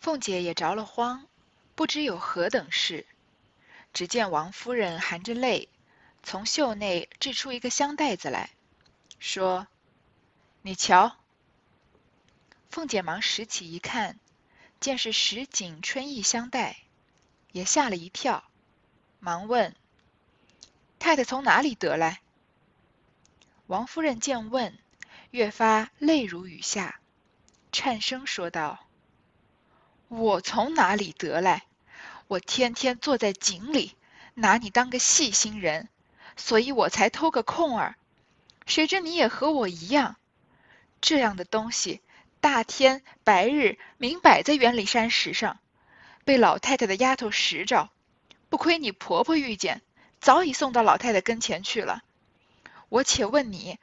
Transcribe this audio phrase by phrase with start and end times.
[0.00, 1.26] 凤姐也着了慌，
[1.74, 3.06] 不知有何等事。
[3.92, 5.68] 只见王夫人含着泪，
[6.22, 8.50] 从袖内掷出一个香袋子来，
[9.18, 9.66] 说
[10.62, 11.16] ：“你瞧。”
[12.70, 14.18] 凤姐忙拾起一看，
[14.80, 16.78] 见是石锦春意香袋，
[17.52, 18.44] 也吓了一跳，
[19.18, 19.76] 忙问
[20.98, 22.22] ：“太太从哪里得来？”
[23.66, 24.78] 王夫人见问，
[25.30, 27.00] 越发泪如雨下，
[27.70, 28.86] 颤声说道
[30.10, 31.62] ：“我从哪里得来？
[32.26, 33.94] 我天天坐在井里，
[34.34, 35.88] 拿你当个细心人，
[36.36, 37.94] 所以我才偷个空儿。
[38.66, 40.16] 谁知你也和我一样，
[41.00, 42.00] 这样的东西。”
[42.42, 45.60] 大天白日明摆在园里山石上，
[46.24, 47.90] 被老太太的丫头拾着，
[48.48, 49.80] 不亏你婆婆遇见，
[50.20, 52.02] 早已送到老太太跟前去了。
[52.88, 53.78] 我且问你，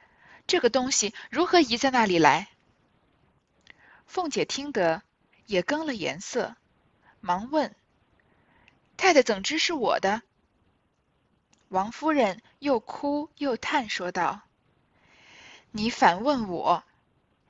[0.46, 2.48] 这个东西如何移在那里来？
[4.06, 5.02] 凤姐听得
[5.48, 6.54] 也更了颜色，
[7.20, 7.74] 忙问
[8.98, 10.20] ：“太太怎知是我的？”
[11.70, 14.42] 王夫人又哭又叹说道
[15.72, 16.84] ：“你反问我，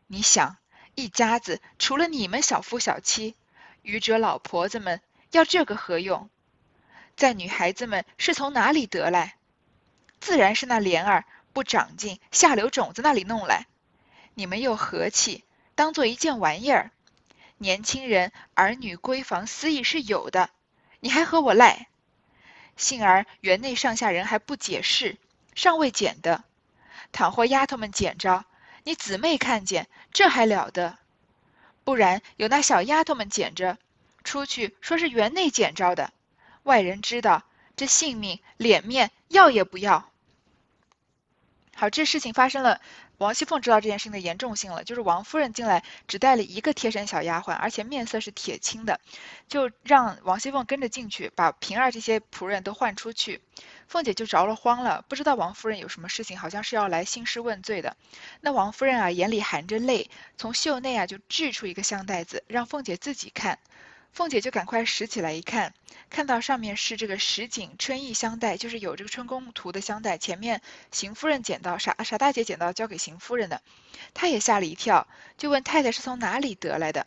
[0.06, 0.56] 你想？”
[0.94, 3.36] 一家子除了你们小夫小妻，
[3.82, 6.28] 愚者老婆子们要这个何用？
[7.16, 9.36] 在女孩子们是从哪里得来？
[10.20, 13.66] 自然是那莲儿不长进下流种子那里弄来。
[14.34, 16.90] 你们又和气，当做一件玩意儿。
[17.58, 20.50] 年轻人儿女闺房私意是有的，
[21.00, 21.88] 你还和我赖？
[22.76, 25.16] 幸而园内上下人还不解释，
[25.54, 26.44] 尚未捡的。
[27.10, 28.44] 倘或丫头们捡着。
[28.84, 30.96] 你姊妹看见，这还了得？
[31.84, 33.76] 不然有那小丫头们捡着，
[34.24, 36.12] 出去说是园内捡着的，
[36.62, 37.42] 外人知道，
[37.76, 40.10] 这性命脸面要也不要。
[41.74, 42.80] 好，这事情发生了。
[43.18, 49.00] 王熙凤知道这件事情的严重性了，就是王夫人进来只带了一个贴身小丫鬟，而且面色是铁青的，
[49.48, 53.40] 就让王熙凤跟着进去，把平儿这些仆人都换出去。
[53.88, 57.96] 凤姐就着了慌了，不知道王夫人有什么事情，好像是要来兴师问罪的。
[58.40, 63.58] 那王夫人啊，眼里含着泪，从袖内啊就掷出一个香袋子，让凤姐自己看。
[64.12, 65.74] 凤姐就赶快拾起来一看，
[66.10, 70.18] 看到上面是这个石锦春意香袋，就是有这个春宫图的香袋。
[70.18, 70.60] 前面
[70.90, 73.62] 邢夫人捡到，傻傻大姐捡到，交给邢夫人的，
[74.14, 77.06] 她也吓了一跳，就问太太是从哪里得来的。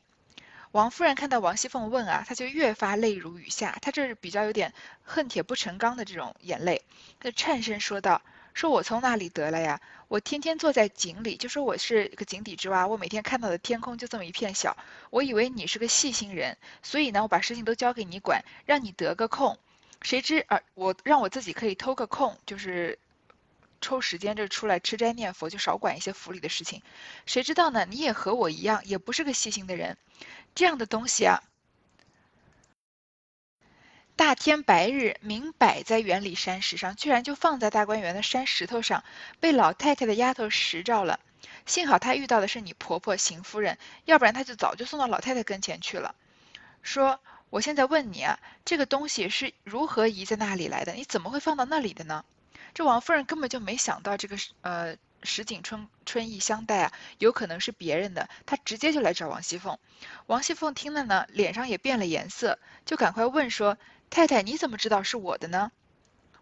[0.72, 4.74] 王夫人看到王熙凤问啊，她就越发泪如雨下，她这是比较有点
[5.04, 6.82] 恨铁不成钢的这种眼泪，
[7.20, 8.22] 她颤声说道。
[8.54, 9.80] 说我从哪里得来呀？
[10.08, 12.86] 我天天坐在井里，就说我是个井底之蛙。
[12.86, 14.76] 我每天看到的天空就这么一片小。
[15.10, 19.58] 我以为你是个细心人，所以呢，我把事情都交给你管，让你得个空。
[20.02, 23.00] 谁知啊，我让我自己可以偷个空，就是
[23.80, 26.82] 抽时间就出来吃斋念佛，就少管一些府里的事情。
[27.26, 27.86] 谁知道呢？
[27.86, 29.98] 你也和我一样，也不是个细心的人。
[30.54, 31.42] 这样的东西啊。
[34.22, 39.04] 大天白日明摆在园里山石上，居然就放在大观园的山石头上，
[39.40, 41.20] 被老太太的丫头拾着了。
[41.66, 46.14] 幸好她遇到的是你婆婆邢夫人，要不然她就早就送到老太太跟前去了。
[46.84, 50.94] 说，我现在问你啊，这个东西是如何移在那里来的？
[50.94, 52.24] 你怎么会放到那里的呢？
[52.76, 59.80] 这王夫人根本就没想到这个呃石井春春意相待啊，有可能是别人的，她直接就来找王熙凤。
[60.28, 63.80] 王熙凤听了呢，脸上也变了颜色，就赶快问说。
[64.12, 65.72] 太太，你怎么知道是我的呢？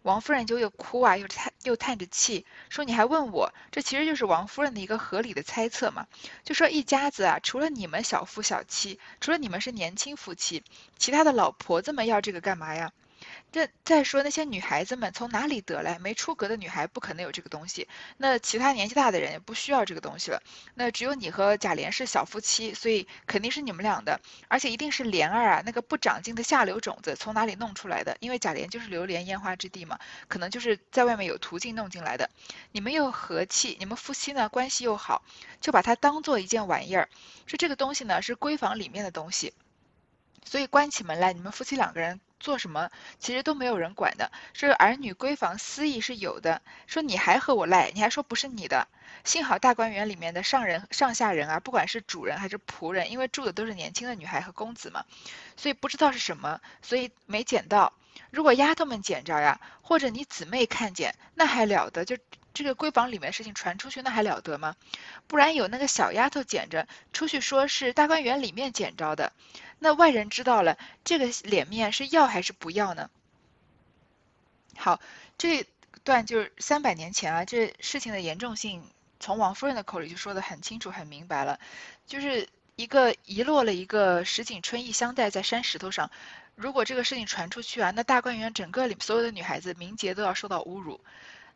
[0.01, 3.53] 王夫人就又哭啊，又叹又叹着气，说：“你还问我？
[3.69, 6.07] 这其实就是王夫人的一个合理的猜测嘛。
[6.43, 10.63] 就说一家子啊，除了你们小夫小妻，除了你们是年轻夫妻，
[10.97, 12.91] 其他的老婆子们要这个干嘛呀？”
[13.51, 15.97] 这再说那些女孩子们从哪里得来？
[15.97, 17.87] 没出阁的女孩不可能有这个东西。
[18.17, 20.41] 那其他年纪大的人也不需要这个东西了。
[20.75, 28.15] 那只有你和贾琏是小夫妻，所以肯定是你们俩的，而且一定是莲儿啊，那个不长进的下流种子从哪里弄出来的？
[28.19, 32.29] 因为贾琏就是流连烟花之地嘛，可能就是在外面有途径弄进来的。
[32.71, 35.23] 你们又和气，你们夫妻呢关系又好，
[35.59, 37.09] 就把它当做一件玩意儿，
[37.47, 39.53] 说这个东西呢是闺房里面的东西，
[40.45, 42.19] 所以关起门来，你们夫妻两个人。
[42.39, 42.89] 做什么
[43.19, 46.61] 其实都没有人管的，这个儿女闺房私意是有的。
[46.87, 48.87] 说你还和我赖，你还说不是你的。
[49.25, 55.03] 幸好大观园里面的上人上下人啊，不管是主人还是仆人，因为住的都是年轻的女孩和公子嘛，
[55.57, 57.91] 所以不知道是什么，所以没捡到。
[58.31, 62.05] 如果丫头们捡着呀，或者你姊妹看见，那还了得？
[62.05, 62.15] 就
[62.61, 64.75] 这个闺房里面事情传出去，那还了得吗？
[65.27, 69.31] 不然有那个小丫头捡着出去，说是大观园里面捡着的。
[69.79, 73.09] 那外人知道了，这个脸面是要还是不要呢？
[74.75, 74.99] 好，
[75.37, 75.65] 这
[76.03, 78.83] 段就是三百年前啊，这事情的严重性
[79.21, 81.61] 从王夫人的口里就说的很清楚、很明白了。
[82.07, 86.11] 就是一个遗落了一个石井春意香袋在山石头上，
[86.55, 90.99] 如果这个事情传出去啊，那大观园整个里所有的女孩子名节都要受到侮辱。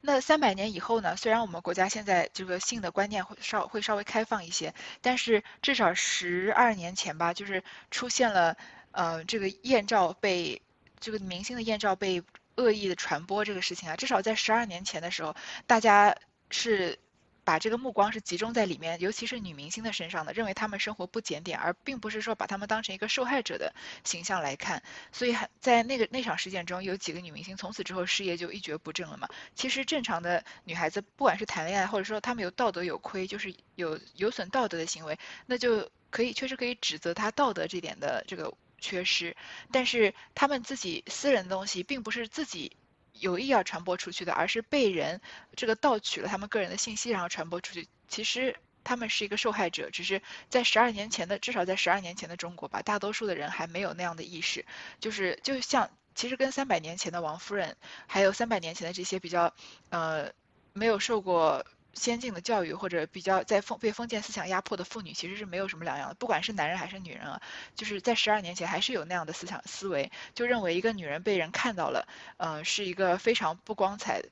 [0.05, 1.15] 那三百年以后呢？
[1.15, 8.57] 虽然我们国家现在这个性的观念会稍会稍微开放一些，但是至少十二年前吧，就是出现了
[8.91, 10.61] 呃这个艳照被
[10.99, 12.21] 这个明星的艳照被
[12.55, 15.33] 恶意的传播这个事情啊，至少在十二年前的时候，
[15.67, 16.17] 大家
[16.49, 16.99] 是。
[17.43, 23.73] 把这个目光是集中在里面，尤其是女明星的身上的，认为她们生活不检点，而并不是说把她们当成一个受害者的
[24.03, 24.81] 形象来看。
[25.11, 29.27] 所以在那个那场事件中，有几个女明星从此之后事业就一蹶不振了嘛。
[29.55, 39.35] 其实正常的女孩子，不管是谈恋爱，或者说她们有道德有亏，就是有有损道德的行为，那就可以确实可以指责她道德这点的这个缺失。
[39.71, 42.77] 但是她们自己私人的东西，并不是自己。
[43.19, 45.21] 有意要传播出去的，而是被人
[45.55, 47.87] 这个盗取了他们个人的信息，然后传播出去。
[48.07, 54.65] 其实他们是一个受害者，只是在十二年前的，至少在十二年前的中国吧，大多数的人还没有那样的意识。
[54.99, 57.77] 就是就像，其实跟三百年前的王夫人，
[58.07, 59.53] 还有三百年前的这些比较，
[59.89, 60.31] 呃，
[60.73, 61.65] 没有受过。
[61.93, 67.41] 先进的教育或者比较在封被封建思想压迫的妇女其实是没有什么两样的，不管是男人还是女人啊，
[67.75, 72.07] 就是在十二年前还是有那样的思想思维，就认为一个女人被人看到了，
[72.37, 74.23] 呃，是一个非常不光彩，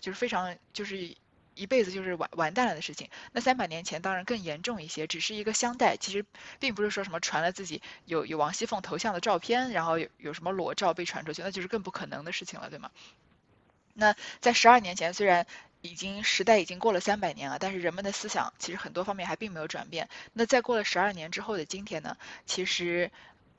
[0.00, 1.14] 就是非常就是
[1.54, 3.10] 一辈子就是完完蛋了的事情。
[3.32, 6.24] 那三百年前当然更严重一些，只是一个香袋，其实
[6.58, 12.90] 并不是说什么传了自己有有王熙凤头像的照片，然后有有什么裸照被传出去，那就是更不可能的事情了，对吗？
[13.92, 15.46] 那在十二年前，虽然
[15.82, 20.08] 已经时代已经过了三百年了，但是人们的思想其实很多方面还并没有转变。
[20.34, 22.16] 那在过了十二年之后的今天呢？
[22.44, 23.10] 其实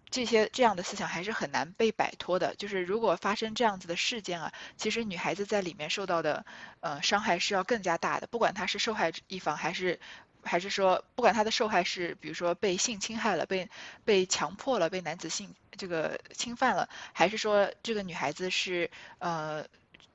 [0.09, 2.53] 这些这样的思想还是很难被摆脱的。
[2.55, 6.45] 就是如果发生这样子的事件啊，其实女孩子在里面受到的
[6.79, 8.27] 呃伤害是要更加大的。
[8.27, 9.99] 不管她是受害一方，还是
[10.43, 13.67] 还是说不管她的受害是比如说被性侵害了、被
[14.05, 19.65] 被强迫了、被男子性这个侵犯了，还是说这个女孩子是呃。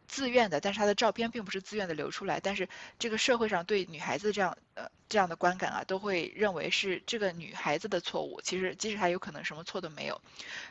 [0.06, 2.69] 自愿的，但是她的照片并不是自愿的流出来，但是
[2.99, 8.41] 这个社会上对女孩子这样呃这样的观感啊，都会认为是这个女孩子的错误。
[8.43, 10.20] 其实即使她有可能什么错都没有，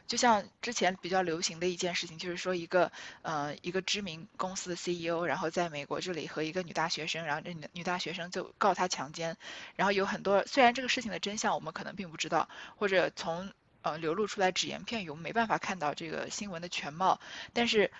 [0.08, 2.92] 就像之前比较流行的一件事情，就是说一个
[3.22, 9.38] 呃一个知名公司的 CEO，然后在美国这里和一个女大学生，然后这女女大学生就告他强奸，
[9.76, 17.20] 然后有很多虽然这个事情的真相我们可能并不知道，或者从呃流露出来只言片语，我们没办法看到这个新闻的全貌，
[17.54, 17.92] 但是。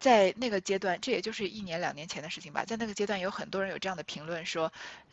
[0.00, 2.64] 在那个阶段，这也就是一年两年前的事情吧。
[2.64, 4.72] 在那个阶段，有很多人有这样的评论说，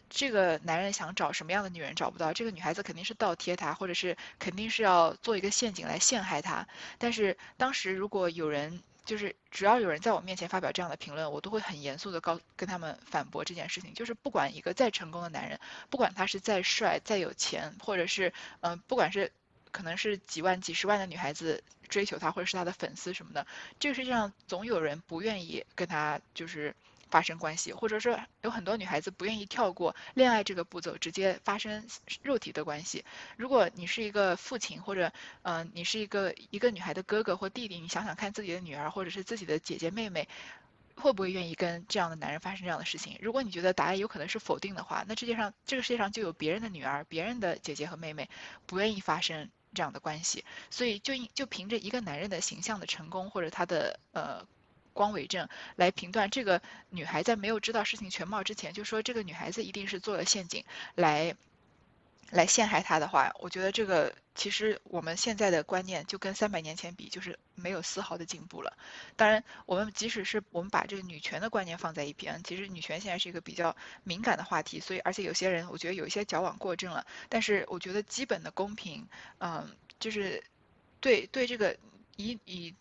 [0.10, 6.66] 这个男人想找什么样的女人找不到，这个女孩子肯定是倒贴他，或者是肯定是要做一个陷阱来陷害他。
[6.98, 13.94] 但是当时如果有人，就是只要有人在我面前发表这样的评论，我都会很严肃的告跟他们反驳这件事情。
[13.94, 18.32] 就是不管一个再成功的男人，不管他是再帅、再有钱，或者是
[18.62, 19.32] 嗯，不管是。
[19.78, 23.46] 可能是几万、几十万的女孩子追求他，或者是他的粉丝什么的。
[23.80, 26.76] 这个世界上总有人不愿意跟他就是
[27.12, 31.86] 发生关系，或者说有很多女孩子不愿意跳过恋爱这个步骤，直接发生
[32.24, 33.06] 肉体的关系。
[33.38, 35.14] 如果你是一个父亲，或者
[35.44, 40.28] 嗯，你是一个一个女孩的哥哥或弟弟，你想想看自己的女儿或者是自己的姐姐妹妹，
[40.96, 43.16] 会不会愿意跟这样的男人发生这样的事情？
[43.22, 48.28] 如果你觉得答案有可能是否定的话，那世界上这个世界上就有别人的女儿、别人的姐姐和妹妹
[48.66, 49.50] 不愿意发生。
[49.74, 54.46] 这样的关系，所以就就凭着一个男人的形象的成功或者他的呃
[54.94, 60.64] 光伟证来评断这个女孩在没有知道事情全貌之前，就说这个女孩子一定是做了陷阱
[60.96, 61.36] 来
[62.32, 68.78] 来陷害他的话，我觉得这个其实我们现在的观念就跟三百年前比，就是没有丝毫的进步了。
[69.16, 77.06] 当然，我们即使是我们把这个女权的观念放在一边，其实女权现在是一个比较敏感的话题，所以而且有些人我觉得有一些矫枉过正了。
[77.30, 79.08] 但是我觉得基本的公平，
[79.40, 80.44] 嗯，就是
[81.00, 81.78] 对对这个
[82.16, 82.74] 以以。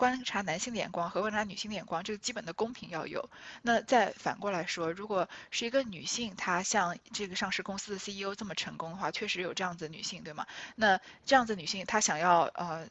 [0.00, 3.28] 观察男性的眼光和观察女性的眼光，这个基本的公平要有。
[3.60, 10.46] 那再反过来说，如果是一个女性，她像这个上市公司的 CEO 这么成功的话，确实有这样子女性，对吗？
[10.74, 12.88] 那这样子女性，她想要呃。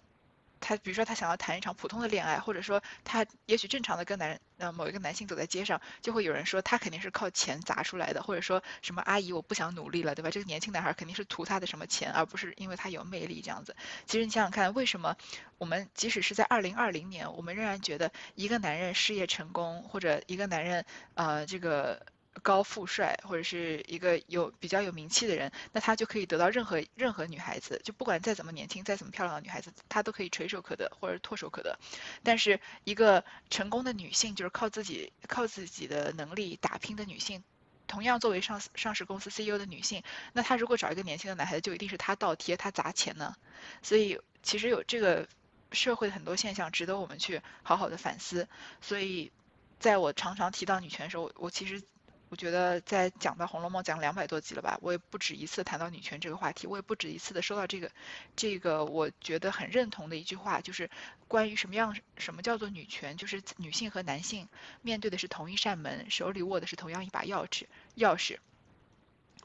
[0.60, 10.30] 他比如说他想要谈一场普通的恋爱，或者说他也许正常的跟男人呃某一个男性走在街上，就会有人说他肯定是靠钱砸出来的，或者说什么阿姨我不想努力了，对吧？
[10.30, 13.76] 这个年轻男孩肯定是图他的什么钱，而不是因为他有魅力这样子。
[14.06, 15.16] 其实你想想看，为什么
[15.58, 20.86] 我们即使是在二零二零年，我们仍然觉得一个男人事业成功，或者一个男人
[21.16, 22.06] 呃这个。
[22.42, 31.78] 高富帅或者是一个有比较有名气的人，那他就可以得到任何任何女孩子，就不管再怎么年轻、再怎么漂亮的女孩子，他都可以垂手可得或者唾手可得。
[32.24, 37.44] 但是一个成功的女性，就是靠自己靠自己的能力打拼的女性，
[37.88, 43.36] 同样作为上上市公司 CEO 的女性，那她如果找一个年轻的男孩子，就一定是他倒贴，他砸钱呢？
[43.82, 45.28] 所以其实有这个
[45.72, 48.48] 社会的很多现象值得我们去好好的反思。
[48.80, 49.32] 所以
[49.80, 51.82] 在我常常提到女权的时候，我其实。
[52.30, 57.90] 我觉得在讲到《红楼梦》讲两百多集了吧，我也不止一次谈到女权这个话题，我也不止一次的说到这个，
[58.36, 60.92] 这个我觉得很认同的一句话，就是
[61.28, 64.48] 关于什么样什么叫做女权，就是女性和男性
[64.84, 67.66] 面对的是同一扇门，手里握的是同样一把钥匙。
[67.98, 68.38] 钥匙，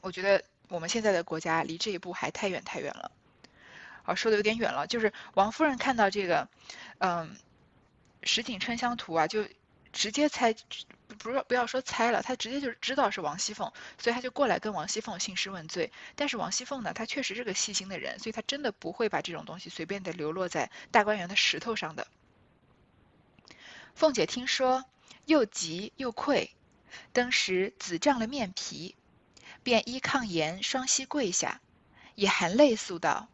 [0.02, 3.10] 我觉得我们现在的国家离这一步还太远太远了。
[4.02, 6.48] 好，说的有点远了，就是王夫人看到这个，
[6.98, 7.34] 嗯，
[8.22, 9.46] 石井春香图啊，就。
[9.96, 10.52] 直接猜，
[11.06, 15.92] 不是不要说猜了，他直接就知道是王熙凤，所以他就过来跟王熙凤兴师问罪。
[16.14, 22.06] 但是王熙凤呢，她确实是个细心的人，所以她真的不会把这种东西随便的流落在大观园的石头上的。
[23.94, 24.84] 凤姐听说，
[25.26, 26.50] 又急又愧，
[27.12, 28.96] 当时紫胀了面皮，
[29.62, 31.60] 便依炕沿双膝跪下，
[32.14, 33.28] 也含泪诉道：“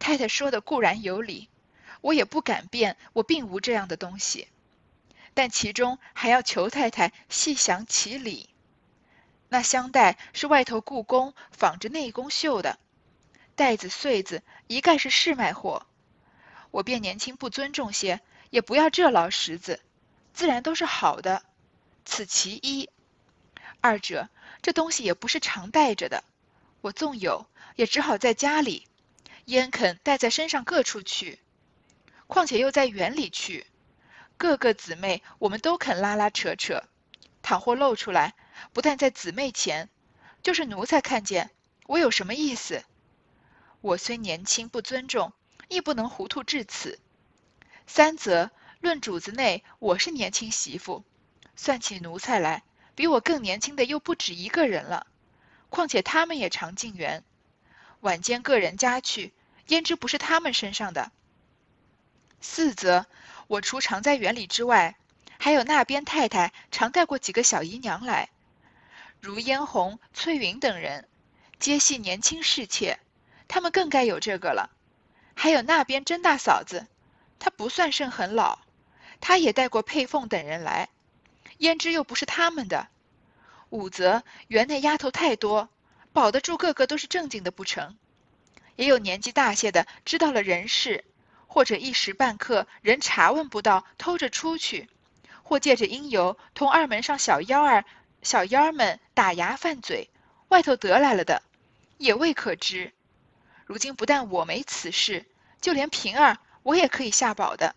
[0.00, 1.48] 太太说的固然有理，
[2.00, 4.48] 我也不敢辩，我并无这样的东西。”
[5.38, 8.50] 但其中还要求太太细详其理。
[9.48, 12.80] 那香袋是外头故宫仿着内宫绣的，
[13.54, 15.86] 袋子穗子一概是市卖货。
[16.72, 19.78] 我便年轻不尊重些，也不要这老石子，
[20.34, 21.44] 自然都是好的。
[22.04, 22.90] 此其一。
[23.80, 24.28] 二者，
[24.60, 26.24] 这东西也不是常带着的，
[26.80, 28.88] 我纵有，也只好在家里，
[29.44, 31.38] 焉肯带在身上各处去？
[32.26, 33.68] 况且又在园里去。
[34.38, 36.84] 各个姊妹，我们都肯拉拉扯扯，
[37.42, 38.34] 倘或露出来，
[38.72, 39.88] 不但在姊妹前，
[40.44, 41.50] 就是奴才看见，
[41.86, 42.84] 我有什么意思？
[43.80, 45.32] 我虽年轻不尊重，
[45.66, 47.00] 亦不能糊涂至此。
[47.88, 51.02] 三则论主子内，我是年轻媳妇，
[51.56, 52.62] 算起奴才来，
[52.94, 55.08] 比我更年轻的又不止一个人了。
[55.68, 57.24] 况且他们也常进园，
[58.00, 59.32] 晚间个人家去，
[59.66, 61.10] 焉知不是他们身上的？
[62.40, 63.06] 四则。
[63.48, 64.96] 我除常在园里之外，
[65.38, 68.28] 还有那边太太常带过几个小姨娘来，
[69.20, 71.08] 如嫣红、翠云等人，
[71.58, 72.98] 皆系年轻侍妾，
[73.48, 74.70] 他们更该有这个了。
[75.34, 76.86] 还有那边甄大嫂子，
[77.38, 78.58] 她不算甚很老，
[79.18, 80.90] 她也带过佩凤等人来，
[81.58, 82.88] 胭脂又不是他们的。
[83.70, 85.70] 五则园内丫头太多，
[86.12, 87.96] 保得住个个都是正经的不成？
[88.76, 91.04] 也有年纪大些的，知道了人事。
[91.48, 94.86] 或者一时半刻人查问不到，偷着出去；
[95.42, 97.84] 或借着因由同二门上小妖儿、
[98.22, 100.08] 小妖儿们打牙犯嘴，
[100.48, 101.42] 外头得来了的，
[101.96, 102.92] 也未可知。
[103.66, 105.26] 如今不但我没此事，
[105.60, 107.74] 就连平儿我也可以下保的。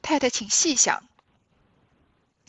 [0.00, 1.02] 太太，请细想。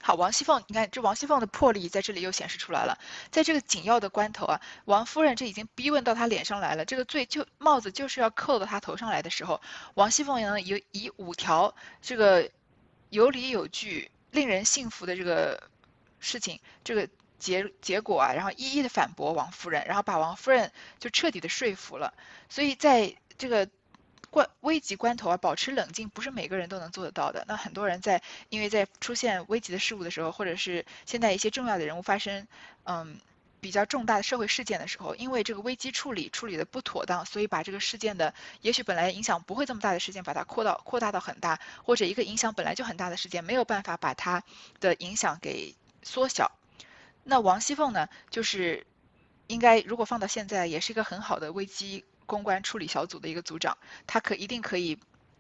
[0.02, 2.98] 好，王熙凤，你看这王熙凤的魄力在这里又显示出来了。
[3.32, 9.62] 在这个紧要的关头啊，王夫人这已经逼问到她脸上来了，这个罪就帽子就是要扣到她头上来的时候，
[9.96, 12.50] 王熙凤呢以以五条这个
[13.10, 15.70] 有理有据、令人信服的这个
[16.20, 22.14] 事情，这个结结果啊，然后一一的反驳王夫人，然后把王夫人就彻底的说服了。
[22.48, 23.70] 所以在这个。
[24.32, 27.46] 关危急关头啊，保持冷静不是每个人都能做得到的。
[27.48, 32.48] 那很多人在因为在出现危急的事物的时候，或者是现在一些重要的人物发生，
[32.84, 33.20] 嗯，
[33.60, 44.44] 比较重大的社会事件的时候，因为这个危机处理处理的不妥当，所以把这个事件的也许本来影响不会这么大的事件，把它扩到扩大到很大，或者一个影响本来就很大的事件没有办法把它
[44.80, 46.52] 的影响给缩小。
[47.24, 48.86] 那王熙凤呢，就是
[49.48, 52.06] 应该如果放到现在，也是一个很好的危机。
[52.30, 55.00] 公关处理小组的一个组长，他可一定可以，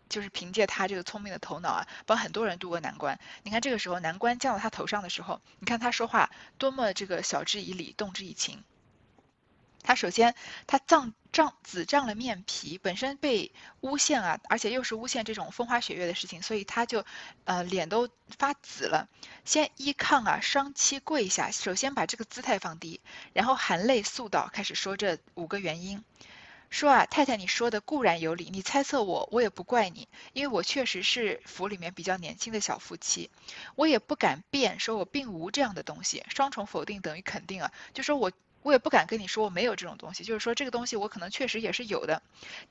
[0.09, 3.19] 就是凭借他这个聪明的头脑啊，帮很多人渡过难关。
[3.43, 8.63] 你看这个时候难关降到他头上的时候，你看他说话多么这个晓之以理，动之以情。
[9.81, 10.35] 他首先
[10.67, 17.05] 他胀胀紫胀了面皮，本身被诬陷啊，而且又是诬陷这种风花雪月的事情，所以他就
[17.45, 19.07] 呃脸都发紫了。
[19.45, 22.99] 先依炕啊，双膝跪下，首先把这个姿态放低，
[23.33, 26.03] 然后含泪诉道，开始说这五个原因。
[26.69, 33.29] 说啊，太太，你说的固然有理，你猜测我，我也不怪你，因为我确实是府里面比较年轻的小夫妻，
[33.75, 42.21] 我也不敢辩，说我并无这样的东西，双重否定等于肯定啊，就说我我也不敢跟你说我没有这种东西，就是说这个东西我可能确实也是有的，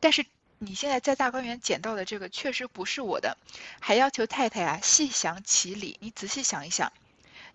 [0.01, 0.25] 但是
[0.59, 3.37] 你现在在大观园捡到的这个确实不是我的，
[3.81, 6.93] 还要求太太啊细详其理，你仔细想一想。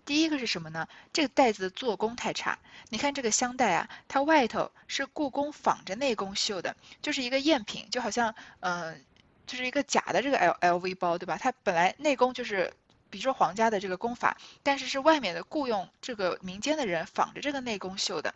[0.04, 0.86] 第一个是什么呢？
[1.12, 2.58] 这个袋子的做工太差。
[2.90, 9.04] 你看这个箱袋啊，它外头是故宫仿着内宫绣的，就是一个赝品，就好像，嗯，
[9.46, 11.38] 就是一个假的这个 L L V 包，对吧？
[11.40, 12.72] 它本来内宫就是
[13.14, 18.34] 比如说皇家的这个功法，但是是外面的雇佣这个民间的人仿着这个内功绣的。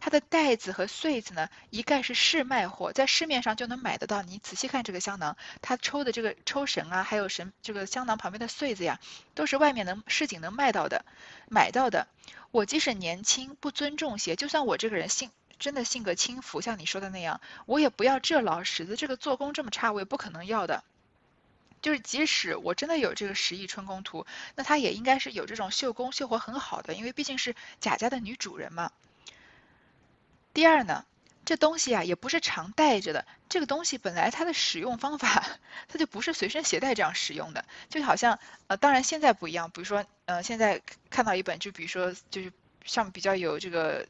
[0.00, 4.20] 它的带子和穗子呢，一概是市卖货，在市面上就能买得到。
[4.20, 9.00] 你仔细看这个香囊，它抽的这个抽绳啊，还有绳这个香囊旁边的穗子呀，
[9.34, 11.06] 都是外面能市井能卖到的，
[11.48, 12.06] 买到的。
[12.50, 20.84] 我即使年轻不尊重些，就算我这个人性真的性格轻浮，像你说的那样，我也不要这老实子，这个做工这么差，我也不可能要的。
[21.80, 28.92] 就是即使我真的有这个十亿春宫图，那它也应该是有这种绣工绣活很好的，因为毕竟是贾家的女主人嘛。
[30.54, 31.04] 第二呢，
[31.44, 35.44] 这东西啊也不是常带着的，这个东西本来它的使用方法，
[35.88, 42.52] 它就不是随身携带这样使用的，就好像呃，当然现在不一样，比如说呃，现在看到一本，就比如说就是
[42.84, 44.06] 像比较有这个。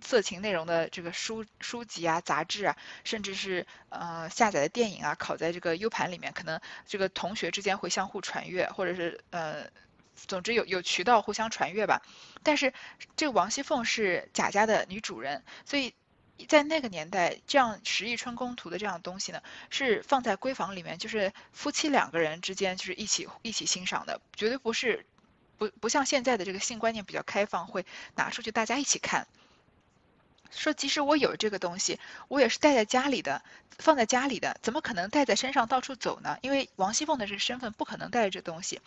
[0.00, 9.70] 色情内容的这个书书籍啊、杂志啊，甚至是呃下载的电影啊，拷在这个 U 盘里面，可能这个同学之间会相互传阅，或者是呃，
[10.14, 12.02] 总之有有渠道互相传阅吧。
[12.42, 12.72] 但是
[13.16, 15.94] 这个王熙凤是贾家的女主人，所以
[16.48, 25.06] 在那个年代，这样《十亿春宫图》的这样东西呢，是放在闺房里面，就是夫妻两个人之间就是一起一起欣赏的，绝对不是
[25.56, 27.86] 不不像现在的这个性观念比较开放，会
[28.16, 29.28] 拿出去大家一起看。
[30.54, 33.42] 说即使我有这个东西，我也是带在家里的，
[33.78, 36.38] 放在家里的，怎么可能带在身上到处走呢？
[36.42, 38.80] 因为王熙凤的这个身份不可能带着这东西，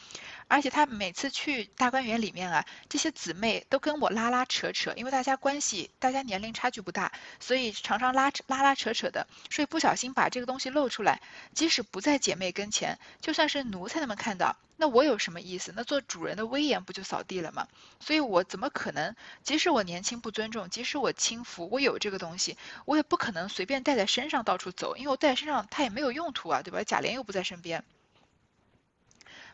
[0.47, 11.21] 而且她每次去大观园里面啊，这些姊妹都跟我拉拉扯扯，因为大家关系，大家年龄差距不大，所以常常拉拉拉扯扯的，所以不小心把这个东西露出来，
[11.53, 14.55] 即使不在姐妹跟前，就算是奴才们看到。
[14.77, 15.73] 那我有什么意思？
[15.75, 17.67] 那做主人的威严不就扫地了吗？
[17.99, 19.15] 所以我怎么可能？
[19.43, 26.83] 即使我年轻不尊重，即使我轻浮，我有这个东西，我也不可能随便带在身上到处走，因为我带在身上它也没有用途啊，对吧？
[26.83, 27.83] 贾琏又不在身边。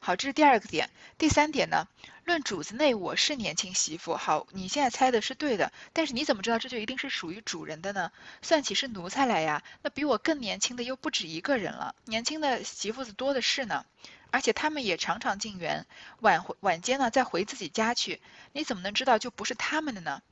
[0.03, 0.89] 好，这是第二个点。
[1.19, 1.87] 第三点呢？
[2.25, 4.15] 论主子内，我是年轻媳妇。
[4.15, 8.11] 好，你现在猜的是对的，但是你怎么知道这就一定是属于主人的呢？
[8.41, 13.85] 算起是奴才来呀，那比我更年轻的又不止一个人了，年轻的媳妇子多的是呢。
[14.31, 15.85] 而且他们也常常进园，
[16.21, 18.21] 晚晚间呢再回自己家去。
[18.53, 20.23] 你怎么能知道就不是他们的呢？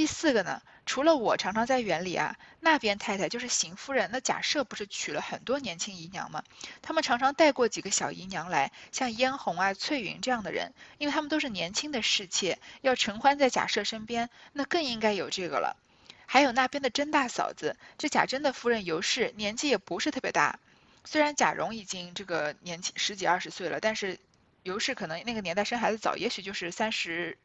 [0.00, 4.08] 第四个呢，除了我常常在园里啊，那边太太就是邢夫人。
[4.10, 6.42] 那贾赦不是娶了很多年轻姨娘吗？
[6.80, 15.76] 他们常常带过几个小姨娘来，像嫣红啊、翠云这样的人，因为他们都是年轻的侍妾，要承欢在贾赦身边，那更应该有这个了。
[16.24, 20.58] 还有那边的甄大嫂子，这贾珍的夫人尤氏，年纪也不是特别大。
[21.04, 24.18] 虽然贾蓉已经这个年轻十几二十岁了，但是
[24.62, 27.36] 尤氏可能那个年代生孩子早，也许就是三十、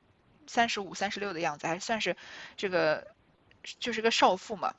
[0.47, 2.15] 三十五、三十六的样子，还算是
[2.57, 3.07] 这个
[3.79, 4.73] 就是个少妇嘛。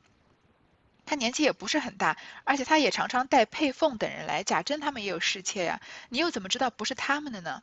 [1.05, 7.63] 她年纪也不是很大，而且她也常常带佩凤等人来，贾珍他们也有侍妾呀，你又怎么知道不是他们的呢？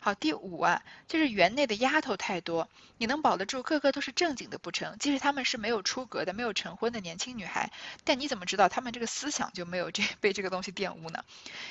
[0.00, 4.98] 好，第五啊，就是园内的丫头太多，你能保得住个个都是正经的不成？
[4.98, 7.70] 即使他们是没有出阁的、没有成婚的年轻女孩，
[8.04, 11.24] 但你怎么知道他们这个思想就没有这 被这个东西玷污呢？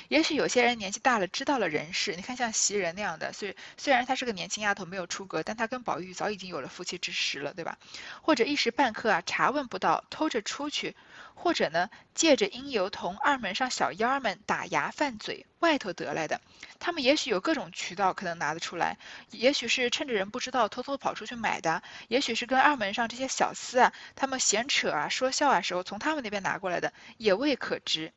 [0.08, 7.78] 也许有些人年纪大了，知道了人事，你看像袭人那样的，虽虽然她是个年轻丫头，没有出阁，但她跟宝玉早已经有了夫妻之实了，对吧？
[8.22, 10.96] 或者一时半刻啊查问不到，偷着出去。
[11.34, 16.40] 或者呢，借着因由同二门上小妖儿们打牙犯嘴外头得来的，
[16.78, 18.98] 他们也许有各种渠道可能拿得出来，
[19.30, 28.12] 也许是趁着人不知道偷偷跑出去买的，也许是跟二门上这些小厮啊，他们闲扯啊说笑啊时候从他们那边拿过来的，也未可知。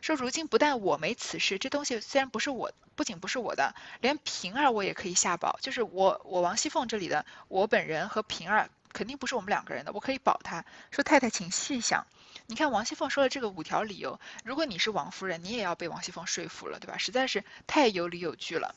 [0.00, 10.64] 说如今不但我没此事，这东西虽然不是我，不仅不是我的，连平儿我也可以下保，就是我我王熙凤这里的，我本人和平儿肯定不是我们两个人的，我可以保他。
[10.90, 12.06] 说太太请细想。
[12.46, 16.96] 你看王熙凤说的这个五条理由，如果你是王夫人，你也要被王熙凤说服了，对吧？
[16.96, 18.74] 实在是太有理有据了。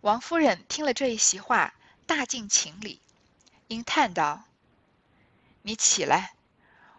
[0.00, 1.72] 王夫人听了这一席话，
[2.06, 3.00] 大尽情理，
[3.68, 4.44] 应叹道
[5.62, 6.34] ：“你起来，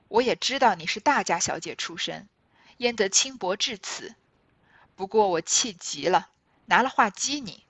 [0.08, 2.28] 我也知道你是大家小姐出身，
[2.78, 4.16] 焉得轻薄至此？
[4.96, 6.30] 不过我气急了，
[6.66, 7.64] 拿了话激你。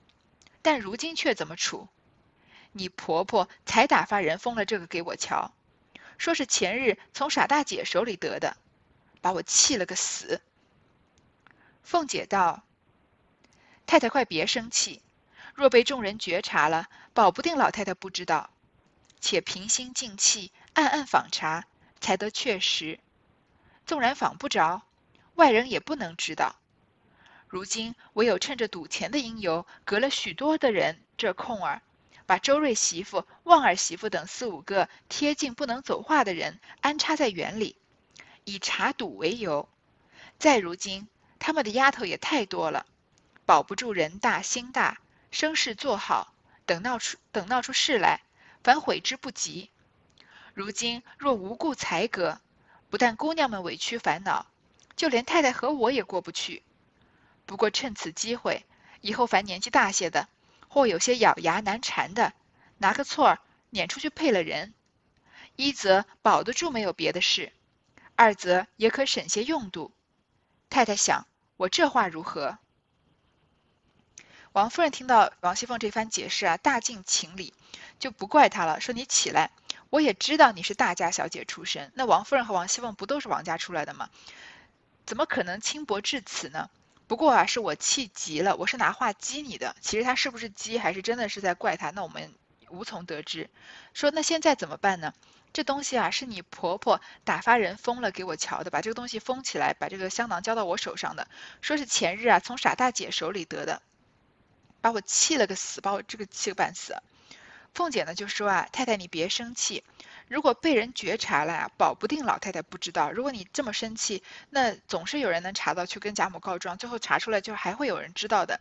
[0.62, 1.88] 但如今却怎么处？
[2.78, 5.54] 你婆婆才打发人封了这个给我瞧。”
[6.18, 8.58] 说是前日从傻大姐手里得的，
[9.22, 10.42] 把我气了个死。
[11.84, 12.64] 凤姐道
[13.88, 15.02] ：“太太快别生气，
[15.54, 18.50] 若被众人觉察了，保不定老太太不知道。
[19.22, 21.66] 且平心静气，暗暗访查，
[22.00, 23.00] 才得确实。
[23.86, 24.84] 纵然访不着，
[25.36, 26.56] 外人也不能知道。
[27.48, 31.82] 如今唯有趁着赌钱的因由，隔了许多的人这空儿。”
[32.26, 37.76] 把周瑞媳妇、旺儿媳妇等四五个贴近不能走话的人安插在园里，
[38.44, 39.70] 以查赌为由。
[40.40, 41.08] 再如今，
[41.40, 42.86] 他们的丫头也太多了，
[43.46, 45.00] 保不住人大心大，
[45.32, 46.34] 声势做好，
[46.66, 48.22] 等闹出等闹出事来，
[48.64, 49.70] 反悔之不及。
[50.54, 52.40] 如今若无故裁革，
[52.90, 54.48] 不但姑娘们委屈烦恼，
[54.96, 56.64] 就连太太和我也过不去。
[57.46, 58.66] 不过趁此机会，
[59.02, 60.28] 以后凡年纪大些的，
[60.76, 62.34] 或有些咬牙难缠的，
[62.80, 64.74] 拿个错儿撵出去配了人，
[65.56, 67.54] 一则保得住没有别的事，
[68.18, 69.94] 二则也可省些用度。
[70.70, 72.58] 太太想，我这话如何？
[74.52, 77.54] 王夫人听到王熙凤这番解释啊，大尽情理，
[77.98, 79.52] 就不怪她了，说你起来。
[79.90, 84.10] 我也知道你是大家小姐出身，那王夫人和王熙凤不都是王家出来的吗？
[85.06, 86.70] 怎么可能轻薄至此呢？
[87.08, 89.76] 不过啊，是我气急了，我是拿话激你的。
[89.80, 91.92] 其实他是不是激，还是真的是在怪他？
[91.92, 92.34] 那我们
[92.70, 93.50] 无从得知。
[93.94, 95.14] 说那现在怎么办呢？
[95.54, 101.28] 这东西啊，是你婆婆打发人封了给我瞧的，把这个东西封起来，把这个香囊交到我手上的，
[101.62, 103.82] 说是前日啊从傻大姐手里得的，
[104.82, 106.96] 把我气了个死，把我这个气个半死。
[107.74, 109.84] 凤姐呢就说啊，太太你别生气，
[110.28, 113.12] 如果被人觉察了呀，保不定老太太不知道。
[113.12, 118.60] 如果你这么生气，那总是有人能查到，去跟贾母告状，最后查出来就还会有人知道的。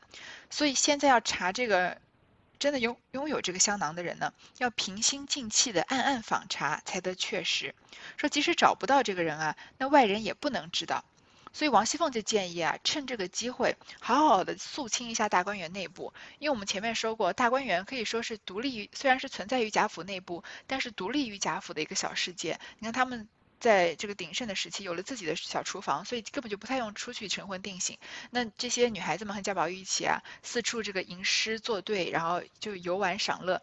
[0.51, 1.99] 所以现在要查这个
[2.59, 7.75] 真的拥拥有这个香囊的人呢，要平心静气的暗暗访查才得确实。
[8.17, 11.05] 说即使找不到这个人啊，那外人也不能知道。
[11.55, 22.59] 所以王熙凤就建议啊，趁这个机会好好的肃清一下大观园内部，因为我们前面说过，大观园可以说是独立于，虽然是存在于贾府内部，但是独立于贾府的一个小世界。
[22.81, 23.29] 你看他们
[23.61, 27.97] 在这个鼎盛的时期有了自己的小厨房，所以根本就不太用出去晨昏定省。
[28.31, 33.63] 那这些女孩子们和贾宝玉一起啊，四处这个吟诗作对，然后就游玩赏乐。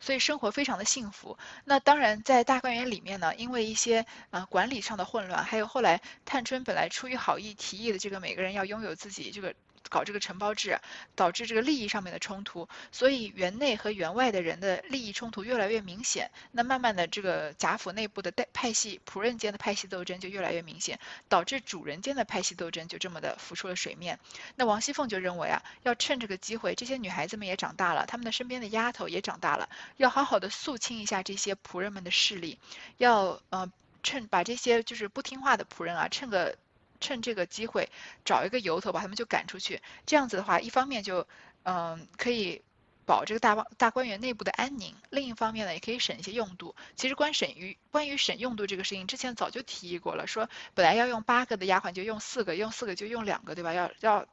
[0.00, 1.38] 所以生活非常的幸福。
[1.64, 9.54] 那当然，在大观园里面呢，因为一些呃管理上的混乱，还有后来探春本来出于好意提议的这个每个人要拥有自己这个。
[9.88, 10.78] 搞这个承包制，
[11.14, 16.30] 导致这个利益上面的冲突，所以园内和园外的人的利益冲突越来越明显。
[16.52, 20.98] 那慢慢的，这个贾府内部的代派系、仆人间的派系斗争就越来越明显，
[21.28, 24.18] 导致主人间的派系斗争就这么的浮出了水面。
[24.56, 32.58] 那王熙凤就认为啊，要趁这个机会，这些女孩子们也长大了，她们的身边的丫头也长大了，要好好的肃清一下这些仆人们的势力，
[32.98, 33.70] 要呃
[34.02, 36.56] 趁把这些就是不听话的仆人啊，趁个。
[37.00, 37.90] 趁这个机会
[38.24, 41.26] 找一个由头把他们就赶出去，这样子的话，一方面就
[41.62, 42.62] 嗯可以
[43.06, 46.74] 保这个大大观园内部的安宁，另一方面呢也可以省一些用度。
[46.96, 53.72] 其实关省于关于省用度这个事情，之前早就提议过了，说本来要用八个的丫鬟就用四个，用四个就用两个，对吧？
[53.72, 54.26] 要要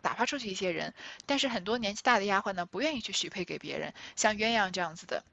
[0.00, 0.94] 打发出去一些人，
[1.26, 5.24] 但是很多年纪大的丫鬟呢不愿意去许配给别人，像鸳鸯这样子的，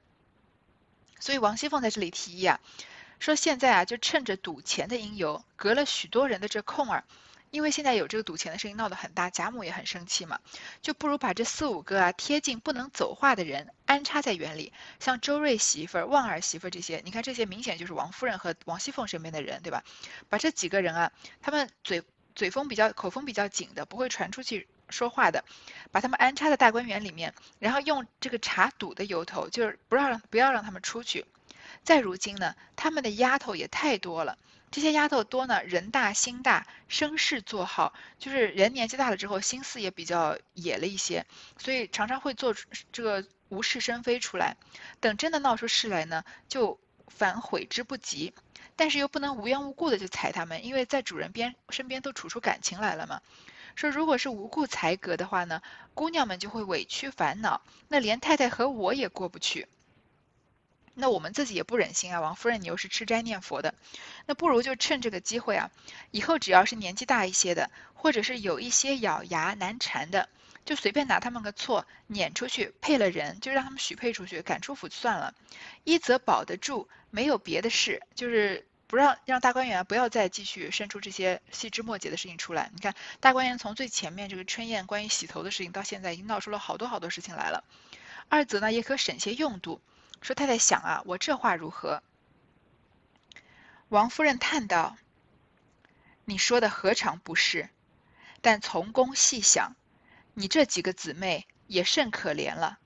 [1.20, 2.58] 所以王熙凤在这里提议啊。
[3.22, 7.04] 说现在啊，就趁着赌钱的因由，隔了许多人的这空儿，
[7.52, 10.40] 因为现在有这个赌钱的事情闹得很大，贾母也很生气嘛，
[10.80, 19.84] 就不如把这四五个啊贴近不能走话的人安插在园里，像周瑞媳妇儿、旺儿媳妇儿这些，你看这些明显就是王夫人和王熙凤身边的人，对吧？
[20.28, 22.02] 把这几个人啊，他们嘴
[22.34, 25.44] 嘴风比较、口风比较紧的，不会传出去说话的，
[25.92, 31.24] 把他们安插在大观园里面，然后用这个查赌的由头，就是不让不要让他们出去。
[31.84, 34.38] 再如今呢，他们的丫头也太多了。
[34.70, 41.26] 这些丫头多呢，人大心大，生事做好，就是人年纪大了之后，心思也比较野了一些，
[41.58, 44.56] 所以常常会做出这个无事生非出来。
[45.00, 48.32] 等真的闹出事来呢，就反悔之不及。
[48.74, 53.20] 但是又不能无缘无故的就裁他们，因为在主人边身边都处出感情来了嘛。
[53.74, 55.60] 说如果是无故裁格的话呢，
[55.92, 59.68] 姑娘们就会委屈烦恼，那连太太和我也过不去。
[60.94, 63.74] 那我们自己也不忍心啊，王夫人你又是吃斋念佛的，
[64.26, 65.70] 那不如就趁这个机会啊，
[66.10, 70.28] 以后只要是年纪大一些的，或者是有一些咬牙难缠的，
[70.64, 75.34] 就随便拿他们个错撵出去配了人，就让他们许配出去，赶出府算了。
[75.84, 82.70] 一则保得住，没有别的事，就是不让让大观园不要再继续生出这些细枝末节的事情出来。
[82.74, 87.64] 你看大观园从最前面这个春宴关于洗头的事情，到现在已经闹出了好多好多事情来了。
[88.28, 89.80] 二则呢，也可省些用度。
[90.22, 92.00] 说太太想啊，我这话如何？
[93.88, 94.96] 王夫人叹道
[96.24, 97.68] ：“你说的何尝不是？
[98.40, 99.74] 但从公细想，
[100.34, 102.78] 你这几个姊妹也甚可怜了。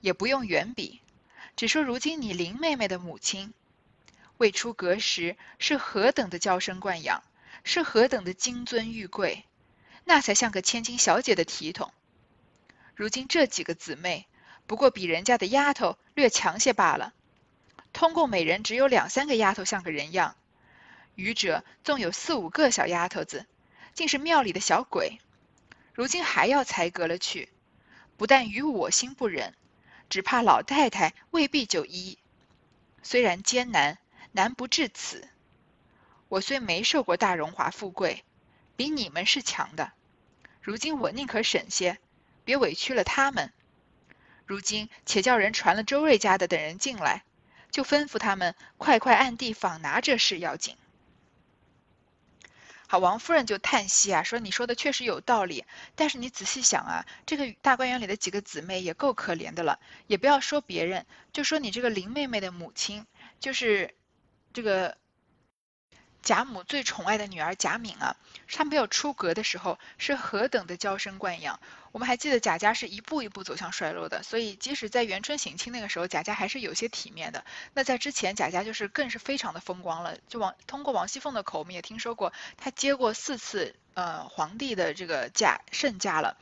[0.00, 1.02] 也不用远比，
[1.54, 3.52] 只说如今你林妹妹的母亲，
[4.38, 7.22] 未出阁时是何等的娇生惯养，
[7.62, 9.44] 是何等的金尊玉贵，
[10.04, 11.92] 那才像个千金小姐的体统。
[12.94, 14.26] 如今这几个姊妹。”
[14.66, 17.12] 不过比人家的丫头略强些罢了。
[17.92, 20.36] 通共每人只有两三个丫头像个人样，
[21.14, 23.46] 余者纵有四五个小丫头子，
[23.92, 25.18] 竟是庙里的小鬼。
[25.92, 27.48] 如今还要裁革了去，
[28.16, 29.54] 不但与我心不忍，
[30.08, 32.18] 只怕老太太未必就依。
[33.02, 33.98] 虽然艰难，
[34.32, 35.28] 难不至此。
[36.28, 38.24] 我虽没受过大荣华富贵，
[38.74, 39.92] 比你们是强的。
[40.60, 41.98] 如今我宁可省些，
[42.44, 43.52] 别委屈了他们。
[44.46, 47.24] 如今且叫人传了周瑞家的等人进来，
[47.70, 50.76] 就吩咐他们快快暗地访拿这事要紧。
[52.86, 59.80] 好，王夫人就叹息啊，说：“你说的确实有道理，但是你仔细想啊，这个大观园里的几个姊妹也够可怜的了。
[60.06, 63.06] 也不要说别人，就说你这个林妹妹的母亲，
[63.40, 63.94] 就是
[64.52, 64.96] 这个。”
[66.24, 68.16] 贾母最宠爱的女儿贾敏啊，
[68.50, 71.60] 她没有出阁的时候是何等的娇生惯养。
[71.92, 77.44] 我们还记得贾家是一步一步走向衰落的，所以即使在元春省亲那个时候，贾家还是有些体面的。
[77.74, 80.18] 那在之前，贾家就是更是非常的风光了。
[80.26, 86.36] 就王通过王熙凤的口，我们也听说过，她接过四次呃皇帝的这个嫁圣嫁了，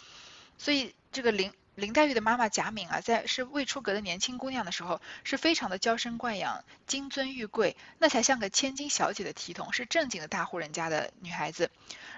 [0.59, 1.53] 所以这个林。
[1.83, 11.73] 林黛玉的妈妈贾敏啊，在是未出阁的年轻姑娘的时候，是非常的娇生惯养、金尊玉贵，那才像个千金小姐的体统，是正经的大户人家的女孩子。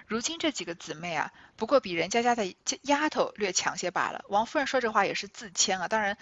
[0.05, 4.23] 如今这几个姊妹啊，不过比人家家的丫头略强些罢了。
[4.29, 6.15] 王夫人说这话也是自谦啊，当然，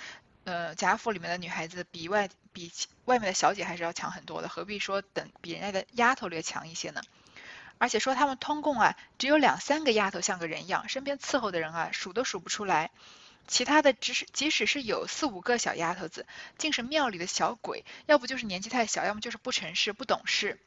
[0.45, 2.71] 呃，贾府里面的女孩子比外比
[3.03, 7.01] 外面的小姐还是要强很多的，何必说等比人家的丫头略强一些呢？
[7.77, 12.89] 而且说他们通共啊，只有两三个丫头像个人样，身边伺候的人啊，数都数不出来。
[13.47, 16.25] 其他的只是，即使是有四五个小丫头子，
[16.57, 20.59] 竟是庙里的小鬼，要不就是年纪太小，要么就是不成事、不懂事。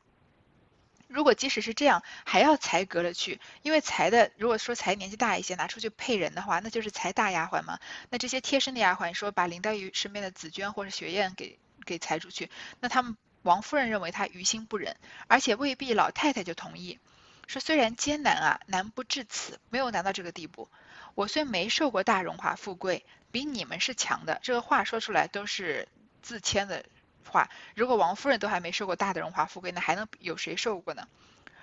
[1.08, 7.78] 如果即使是这样，还要裁革了去，因为裁的，如果说裁年纪大一些，拿出去配人的话，那就是裁大丫鬟嘛。
[8.10, 14.96] 那这些贴身的丫鬟，说把林黛玉身边的紫鹃或者雪雁给给裁出去，那他们王夫人认为她于心不忍，
[15.28, 16.98] 而且未必老太太就同意。
[17.46, 20.68] 说虽然艰难啊，难不至此，没有难到这个地步。
[21.16, 24.38] 我虽没受过大荣华富贵，比你们是强的。
[24.42, 25.88] 这个话说出来都是
[26.20, 26.84] 自谦的
[27.24, 27.48] 话。
[27.74, 31.08] 如果王夫人都还没受过大的荣华富贵，那还能有谁受过呢？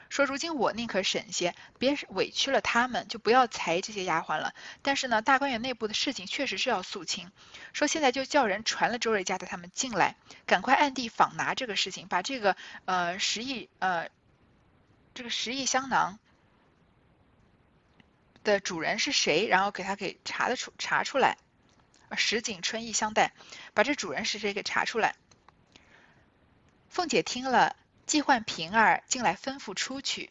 [0.09, 4.55] 说如今我宁可省些，别委屈了他们，就不要裁这些丫鬟了。
[4.81, 7.31] 但是呢，大观园内部的事情确实是要肃清。
[7.73, 10.15] 说现在就叫人传了周瑞家的他们进来，
[10.47, 14.09] 赶快暗地访拿这个事情，把这个呃十亿呃。
[15.15, 16.17] 这个十亿香囊
[18.43, 19.47] 的主人是谁？
[19.47, 21.37] 然后给他给查的出查出来，
[22.15, 23.33] 石井春意相待，
[23.73, 25.15] 把这主人是谁给查出来。
[26.89, 27.75] 凤姐听了，
[28.05, 30.29] 即唤平儿进来吩咐出去。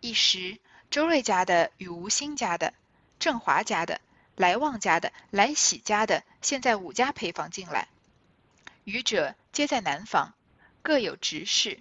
[0.00, 0.58] 一时
[0.90, 2.74] 周瑞家的与吴兴家的、
[3.18, 4.02] 郑华家的、
[4.36, 7.88] 来旺家的、来喜家的，现在五家陪房进来，
[8.84, 10.34] 余者皆在南房，
[10.82, 11.80] 各有执事。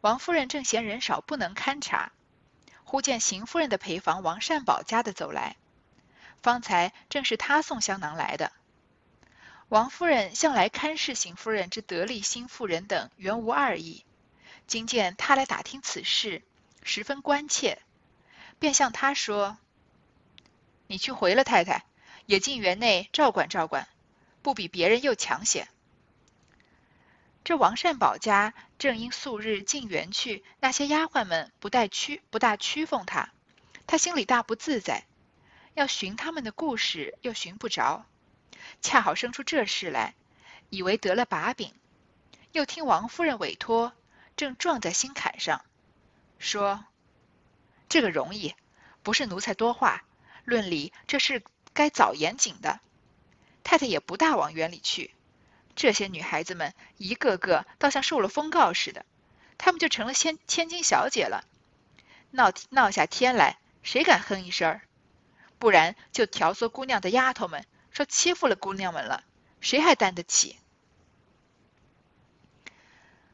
[0.00, 2.12] 王夫人正嫌人少不能勘察，
[2.88, 5.56] 忽见邢夫人的陪房王善保家的走来，
[6.40, 8.50] 方才正是他送香囊来的。
[9.68, 14.06] 王夫人向来看视邢夫人之得力新妇人等原无二意，
[14.66, 16.40] 今见他来打听此事，
[16.82, 17.78] 十分关切，
[18.58, 19.58] 便向他说
[20.88, 21.84] ：“你去回了太太，
[22.24, 23.86] 也进园内照管照管，
[24.40, 25.68] 不比别人又强些。”
[27.44, 33.30] 这王善保家正因素日进园去，那些丫鬟们不待屈不大屈奉他，
[33.88, 35.04] 他心里大不自在，
[35.74, 38.06] 要寻他们的故事又寻不着，
[38.80, 40.14] 恰好生出这事来，
[40.70, 41.74] 以为得了把柄，
[42.52, 43.92] 又听王夫人委托，
[44.36, 45.64] 正撞在心坎上，
[46.38, 46.84] 说
[47.88, 48.54] 这个容易，
[49.02, 50.04] 不是奴才多话，
[50.44, 52.78] 论理这事该早严谨的，
[53.64, 55.16] 太太也不大往园里去。
[55.78, 59.06] 这些女孩子们一个个倒像受了封告似的，
[59.58, 61.44] 她们就成了千千金小姐了。
[62.32, 64.80] 闹闹下天来，谁敢哼一声？
[65.60, 69.22] 不然就挑唆姑娘的丫头们说欺负了姑娘们了，
[69.60, 70.58] 谁还担得起？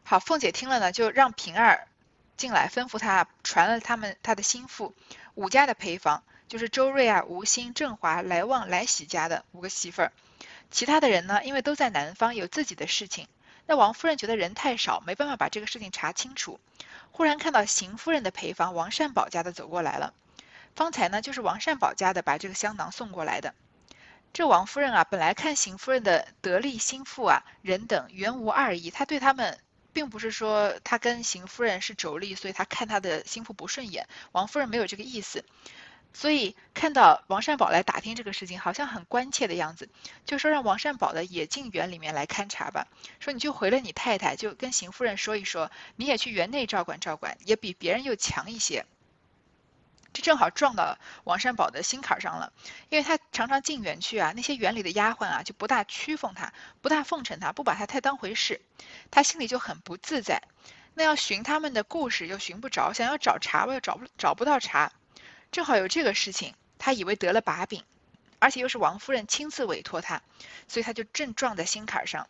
[0.02, 1.88] 好，凤姐听了呢，就让平儿
[2.36, 4.94] 进来，吩咐她传了他们她的心腹
[5.32, 10.12] 五家的陪房，就是周瑞啊、吴兴、郑华、来旺、来喜家的五个媳妇儿。
[10.70, 13.28] 其他的人呢，因为都在南方有自己的事情，
[13.66, 16.58] 那王夫人觉得人太少，没办法把这个事情查清楚。
[17.12, 20.12] 忽然看到邢夫人的陪房王善保家的走过来了，
[20.74, 23.54] 方才呢就是王善保家的把这个香囊送过来的。
[24.32, 29.60] 这王夫人啊，本来看邢夫人的得力心腹啊，人等原无二意，她对他们
[29.92, 34.08] 并不是说她跟邢夫人是妯娌，所以她看她的心腹不顺眼。
[34.32, 35.44] 王夫人没有这个意思。
[36.14, 39.90] 所以看到王善保来打听这个事情，好像很关切的样子，
[40.24, 42.86] 就说让王善保的也进园里面来勘察吧。
[43.18, 48.86] 说你就回了你太太，就跟邢夫人说一说，你也去园内照管照管，也比别人又强一些。
[50.12, 52.52] 这正好撞到王善保的心坎上了，
[52.88, 58.60] 因为他常常进园去啊，那些园里的丫鬟啊就不大屈奉他，不大奉承他，不把他太当回事，
[59.10, 60.40] 他心里就很不自在。
[60.94, 64.92] 那要寻他们的故事又寻不着，想要找茬吧又找不找不到茬，
[65.54, 67.84] 正好有这个事情，他以为得了把柄，
[68.40, 70.20] 而且又是王夫人亲自委托他，
[70.66, 72.26] 所以他就正撞在心坎上。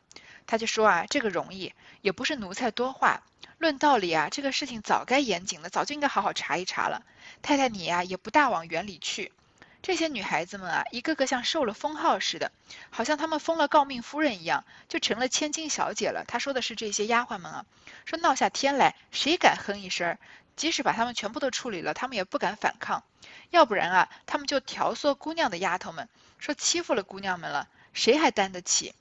[0.46, 3.22] 他就说啊，这个容易，也不是奴才多话。
[3.56, 7.02] 论道理啊，这个事情早该严谨了，早就应该好好查一查了。
[7.40, 9.32] 太太你呀，也不大往园里去。
[9.80, 12.52] 这些女孩子们啊，一个个像受了封号似的，
[12.90, 16.26] 好像她们封了诰命夫人一样，就成了千金小姐了。
[16.28, 17.64] 他说的是这些丫鬟们啊，
[18.04, 20.18] 说闹下天来，谁敢哼一声？
[20.56, 23.02] 即使把他们全部都处理了，他们也不敢反抗。
[23.50, 28.94] 要不然啊，他们就挑唆姑娘的丫头们，说欺负了姑娘们了，谁还担得起？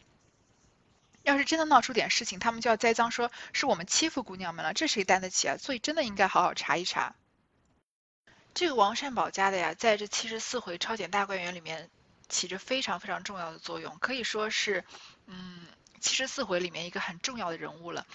[1.23, 5.57] 要是真的闹出点事情，他们就要栽赃，说是我们欺负姑娘们了，这谁担得起啊？
[5.57, 7.15] 所以真的应该好好查一查。
[8.53, 11.89] 这个王善保家的呀，在这七十四回超检大观园里面
[12.27, 14.83] 起着非常非常重要的作用，可以说是，
[15.27, 15.65] 嗯，
[16.01, 18.05] 七十四回里面一个很重要的人物了。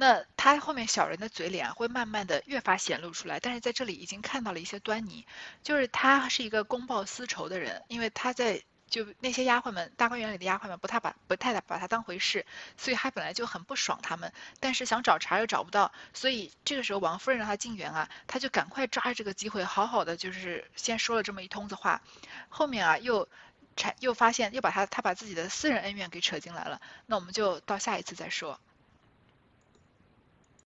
[0.00, 5.26] 那他后面小人的嘴脸会慢慢的越发显露出来，但是在这里已经看到了一些端倪，
[5.62, 8.62] 就是他是一个公报私仇的人，因为他在。
[8.90, 12.44] 就那些丫鬟们，大观园里的丫鬟们不太把不太把他当回事，
[12.76, 22.02] 所以他本来就很不爽他们，但是想找茬又找不到，所以这个时候王夫人让他进园啊，他就赶快抓着这个机会，好好的就是先说了这么一通子话，
[22.48, 23.28] 后面啊又
[23.76, 28.58] 产又发现又把他他把自己的私人恩怨给扯进来了，那我们就到下一次再说。